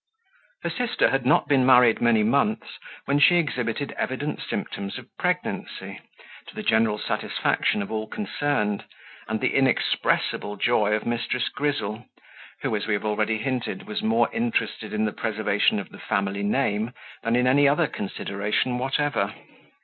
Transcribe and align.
Her 0.63 0.71
sister 0.71 1.11
had 1.11 1.27
not 1.27 1.47
been 1.47 1.63
married 1.63 2.01
many 2.01 2.23
months, 2.23 2.79
when 3.05 3.19
she 3.19 3.35
exhibited 3.35 3.93
evident 3.99 4.41
symptoms 4.41 4.97
of 4.97 5.07
pregnancy, 5.19 5.99
to 6.47 6.55
the 6.55 6.63
general 6.63 6.97
satisfaction 6.97 7.83
of 7.83 7.91
all 7.91 8.07
concerned, 8.07 8.85
and 9.27 9.39
the 9.39 9.53
inexpressible 9.53 10.55
joy 10.55 10.93
of 10.95 11.03
Mrs. 11.03 11.51
Grizzle, 11.53 12.05
who, 12.63 12.75
as 12.75 12.87
we 12.87 12.95
have 12.95 13.05
already 13.05 13.37
hinted, 13.37 13.83
was 13.85 14.01
more 14.01 14.27
interested 14.33 14.91
in 14.91 15.05
the 15.05 15.13
preservation 15.13 15.77
of 15.77 15.89
the 15.89 15.99
family 15.99 16.41
name 16.41 16.93
than 17.21 17.35
in 17.35 17.45
any 17.45 17.67
other 17.67 17.85
consideration 17.85 18.79
whatever. 18.79 19.35